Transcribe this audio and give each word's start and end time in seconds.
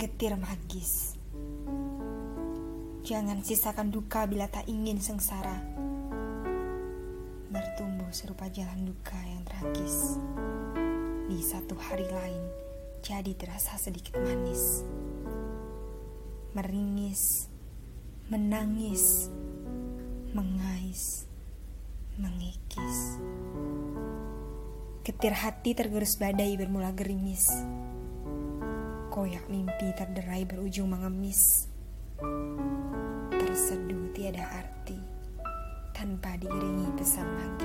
getir 0.00 0.32
magis. 0.32 1.12
Jangan 3.04 3.44
sisakan 3.44 3.92
duka 3.92 4.24
bila 4.24 4.48
tak 4.48 4.64
ingin 4.64 4.96
sengsara. 4.96 5.60
Bertumbuh 7.52 8.08
serupa 8.08 8.48
jalan 8.48 8.88
duka 8.88 9.20
yang 9.28 9.44
tragis. 9.44 10.16
Di 11.28 11.36
satu 11.44 11.76
hari 11.76 12.08
lain, 12.08 12.44
jadi 13.04 13.36
terasa 13.36 13.76
sedikit 13.76 14.16
manis. 14.24 14.88
Meringis, 16.56 17.52
menangis, 18.32 19.28
mengais, 20.32 21.28
mengikis. 22.16 23.20
Getir 25.04 25.36
hati 25.36 25.76
tergerus 25.76 26.16
badai 26.16 26.56
bermula 26.56 26.88
gerimis 26.96 27.52
Koyak 29.20 29.52
mimpi 29.52 29.92
terderai 30.00 30.48
berujung 30.48 30.96
mengemis. 30.96 31.68
Terseduh 33.28 34.16
tiada 34.16 34.48
arti 34.48 34.96
Tanpa 35.92 36.40
diiringi 36.40 36.88
pesan 36.96 37.28
magis 37.28 37.59